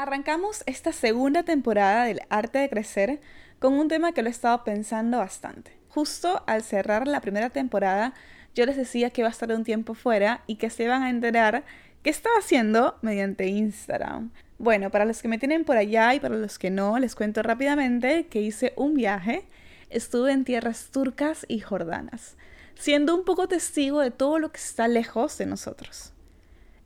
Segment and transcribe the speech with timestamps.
[0.00, 3.20] Arrancamos esta segunda temporada del arte de crecer
[3.58, 5.76] con un tema que lo he estado pensando bastante.
[5.90, 8.14] Justo al cerrar la primera temporada,
[8.54, 11.10] yo les decía que iba a estar un tiempo fuera y que se iban a
[11.10, 11.64] enterar
[12.02, 14.30] qué estaba haciendo mediante Instagram.
[14.56, 17.42] Bueno, para los que me tienen por allá y para los que no, les cuento
[17.42, 19.44] rápidamente que hice un viaje.
[19.90, 22.38] Estuve en tierras turcas y jordanas,
[22.74, 26.14] siendo un poco testigo de todo lo que está lejos de nosotros.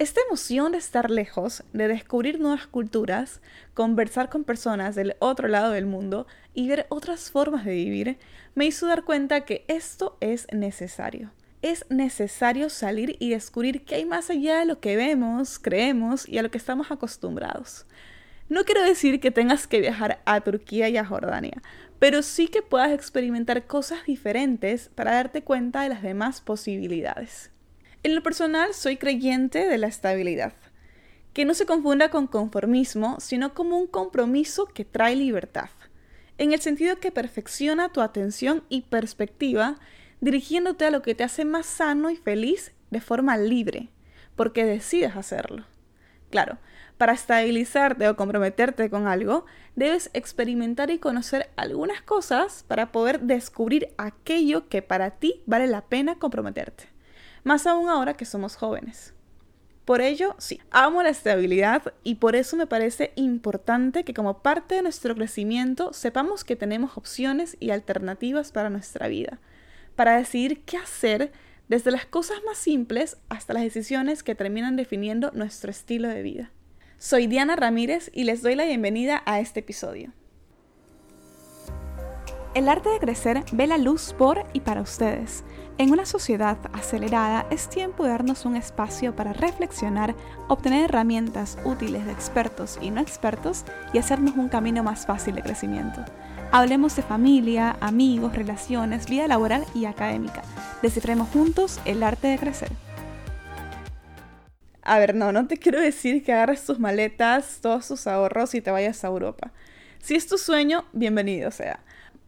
[0.00, 3.42] Esta emoción de estar lejos, de descubrir nuevas culturas,
[3.74, 8.18] conversar con personas del otro lado del mundo y ver otras formas de vivir,
[8.54, 11.32] me hizo dar cuenta que esto es necesario.
[11.60, 16.38] Es necesario salir y descubrir qué hay más allá de lo que vemos, creemos y
[16.38, 17.84] a lo que estamos acostumbrados.
[18.48, 21.60] No quiero decir que tengas que viajar a Turquía y a Jordania,
[21.98, 27.50] pero sí que puedas experimentar cosas diferentes para darte cuenta de las demás posibilidades.
[28.02, 30.54] En lo personal, soy creyente de la estabilidad,
[31.34, 35.68] que no se confunda con conformismo, sino como un compromiso que trae libertad,
[36.38, 39.78] en el sentido que perfecciona tu atención y perspectiva,
[40.22, 43.90] dirigiéndote a lo que te hace más sano y feliz de forma libre,
[44.34, 45.66] porque decides hacerlo.
[46.30, 46.56] Claro,
[46.96, 49.44] para estabilizarte o comprometerte con algo,
[49.76, 55.82] debes experimentar y conocer algunas cosas para poder descubrir aquello que para ti vale la
[55.82, 56.88] pena comprometerte
[57.44, 59.14] más aún ahora que somos jóvenes.
[59.84, 64.76] Por ello, sí, amo la estabilidad y por eso me parece importante que como parte
[64.76, 69.40] de nuestro crecimiento sepamos que tenemos opciones y alternativas para nuestra vida,
[69.96, 71.32] para decidir qué hacer
[71.68, 76.50] desde las cosas más simples hasta las decisiones que terminan definiendo nuestro estilo de vida.
[76.98, 80.12] Soy Diana Ramírez y les doy la bienvenida a este episodio.
[82.52, 85.44] El arte de crecer ve la luz por y para ustedes
[85.78, 90.16] en una sociedad acelerada es tiempo de darnos un espacio para reflexionar,
[90.48, 95.42] obtener herramientas útiles de expertos y no expertos y hacernos un camino más fácil de
[95.42, 96.04] crecimiento.
[96.50, 100.42] Hablemos de familia, amigos, relaciones, vida laboral y académica.
[100.82, 102.72] Descifremos juntos el arte de crecer.
[104.82, 108.60] A ver, no, no te quiero decir que agarres tus maletas, todos tus ahorros y
[108.60, 109.52] te vayas a Europa.
[110.00, 111.80] Si es tu sueño, bienvenido sea.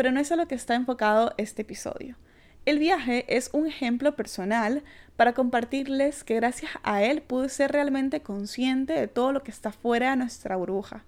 [0.00, 2.16] Pero no es a lo que está enfocado este episodio.
[2.64, 4.82] El viaje es un ejemplo personal
[5.16, 9.72] para compartirles que gracias a él pude ser realmente consciente de todo lo que está
[9.72, 11.04] fuera de nuestra burbuja.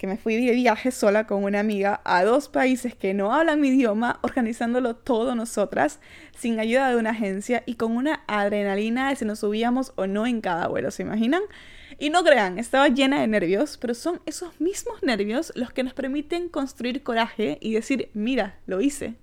[0.00, 3.60] Que me fui de viaje sola con una amiga a dos países que no hablan
[3.60, 6.00] mi idioma, organizándolo todo nosotras,
[6.34, 10.26] sin ayuda de una agencia y con una adrenalina de si nos subíamos o no
[10.26, 11.42] en cada vuelo, ¿se imaginan?
[11.98, 15.92] Y no crean, estaba llena de nervios, pero son esos mismos nervios los que nos
[15.92, 19.16] permiten construir coraje y decir, mira, lo hice,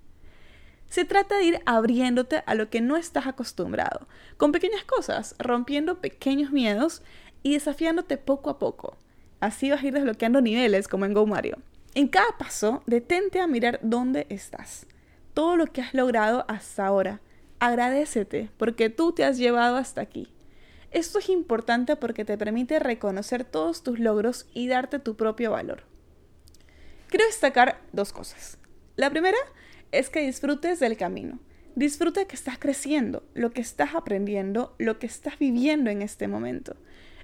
[0.88, 4.06] se trata de ir abriéndote a lo que no estás acostumbrado,
[4.36, 7.02] con pequeñas cosas, rompiendo pequeños miedos
[7.42, 8.96] y desafiándote poco a poco.
[9.40, 11.58] Así vas a ir desbloqueando niveles como en Go Mario.
[11.94, 14.86] En cada paso, detente a mirar dónde estás,
[15.34, 17.20] todo lo que has logrado hasta ahora.
[17.60, 20.32] Agradecete porque tú te has llevado hasta aquí.
[20.90, 25.82] Esto es importante porque te permite reconocer todos tus logros y darte tu propio valor.
[27.08, 28.58] Quiero destacar dos cosas.
[28.96, 29.38] La primera
[29.92, 31.38] es que disfrutes del camino.
[31.74, 36.76] Disfruta que estás creciendo, lo que estás aprendiendo, lo que estás viviendo en este momento.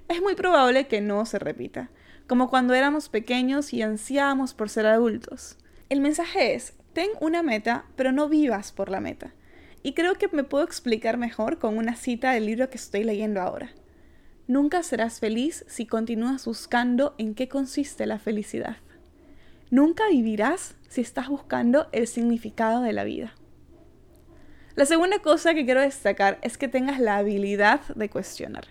[0.07, 1.89] Es muy probable que no se repita,
[2.27, 5.57] como cuando éramos pequeños y ansiábamos por ser adultos.
[5.89, 9.33] El mensaje es, ten una meta, pero no vivas por la meta.
[9.83, 13.41] Y creo que me puedo explicar mejor con una cita del libro que estoy leyendo
[13.41, 13.71] ahora.
[14.47, 18.77] Nunca serás feliz si continúas buscando en qué consiste la felicidad.
[19.69, 23.35] Nunca vivirás si estás buscando el significado de la vida.
[24.75, 28.65] La segunda cosa que quiero destacar es que tengas la habilidad de cuestionar.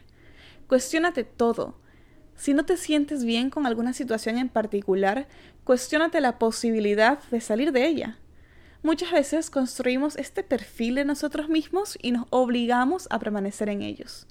[0.69, 1.77] Cuestiónate todo.
[2.37, 5.29] Si no te sientes bien con alguna situación en particular,
[5.65, 8.19] cuestiónate la posibilidad de salir de ella.
[8.83, 14.27] Muchas veces construimos este perfil de nosotros mismos y nos obligamos a permanecer en ellos.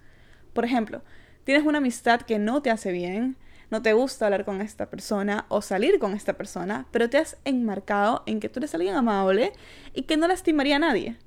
[0.53, 1.02] Por ejemplo,
[1.44, 3.38] tienes una amistad que no te hace bien,
[3.72, 7.38] no te gusta hablar con esta persona o salir con esta persona, pero te has
[7.46, 9.53] enmarcado en que tú eres alguien amable
[9.96, 11.17] y que no lastimaría a nadie.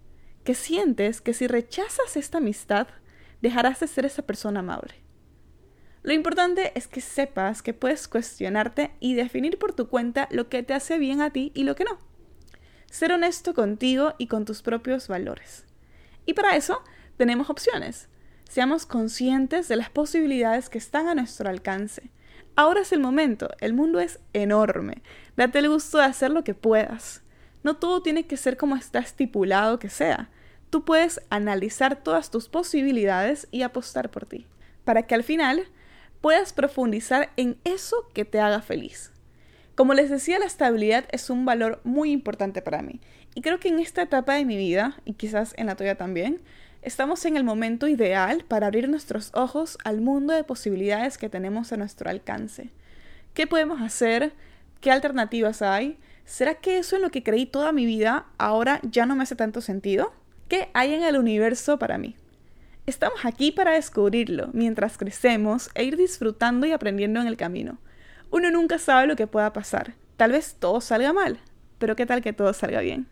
[0.44, 2.87] Que sientes que si rechazas esta amistad,
[3.43, 5.06] dejarás de ser esa persona amable.
[6.06, 10.62] Lo importante es que sepas que puedes cuestionarte y definir por tu cuenta lo que
[10.62, 11.99] te hace bien a ti y lo que no.
[12.91, 15.67] Ser honesto contigo y con tus propios valores.
[16.25, 16.82] Y para eso
[17.19, 18.08] tenemos opciones.
[18.49, 22.11] Seamos conscientes de las posibilidades que están a nuestro alcance
[22.58, 25.03] Ahora es el momento, el mundo es enorme.
[25.37, 27.23] Date el gusto de hacer lo que puedas.
[27.62, 30.31] No todo tiene que ser como está estipulado que sea.
[30.70, 34.47] Tú puedes analizar todas tus posibilidades y apostar por ti,
[34.85, 35.69] para que al final
[36.20, 39.12] puedas profundizar en eso que te haga feliz.
[39.74, 43.00] Como les decía, la estabilidad es un valor muy importante para mí.
[43.34, 46.40] Y creo que en esta etapa de mi vida, y quizás en la tuya también,
[46.80, 51.72] estamos en el momento ideal para abrir nuestros ojos al mundo de posibilidades que tenemos
[51.72, 52.70] a nuestro alcance.
[53.34, 54.32] ¿Qué podemos hacer?
[54.80, 55.98] ¿Qué alternativas hay?
[56.24, 59.36] ¿Será que eso en lo que creí toda mi vida ahora ya no me hace
[59.36, 60.14] tanto sentido?
[60.48, 62.16] ¿Qué hay en el universo para mí?
[62.86, 67.78] Estamos aquí para descubrirlo mientras crecemos e ir disfrutando y aprendiendo en el camino.
[68.30, 69.94] Uno nunca sabe lo que pueda pasar.
[70.16, 71.40] Tal vez todo salga mal,
[71.78, 73.08] pero ¿qué tal que todo salga bien?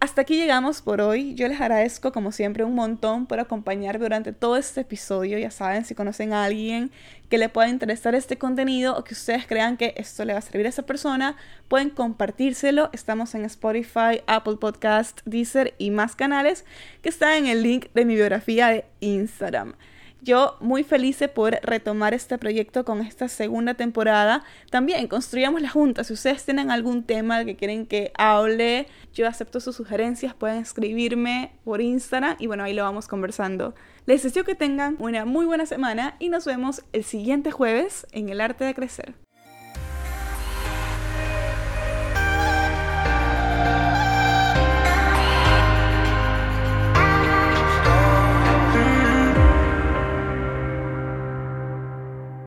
[0.00, 1.34] Hasta aquí llegamos por hoy.
[1.34, 5.38] Yo les agradezco como siempre un montón por acompañarme durante todo este episodio.
[5.38, 6.90] Ya saben, si conocen a alguien
[7.30, 10.42] que le pueda interesar este contenido o que ustedes crean que esto le va a
[10.42, 11.36] servir a esa persona,
[11.68, 12.90] pueden compartírselo.
[12.92, 16.64] Estamos en Spotify, Apple Podcast, Deezer y más canales
[17.00, 19.74] que están en el link de mi biografía de Instagram.
[20.24, 24.42] Yo muy feliz poder retomar este proyecto con esta segunda temporada.
[24.70, 26.02] También construyamos la junta.
[26.02, 30.32] Si ustedes tienen algún tema que quieren que hable, yo acepto sus sugerencias.
[30.32, 33.74] Pueden escribirme por Instagram y bueno, ahí lo vamos conversando.
[34.06, 38.30] Les deseo que tengan una muy buena semana y nos vemos el siguiente jueves en
[38.30, 39.23] El Arte de Crecer.